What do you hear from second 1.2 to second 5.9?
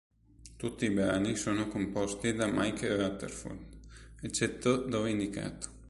sono composti da Mike Rutherford eccetto dove indicato.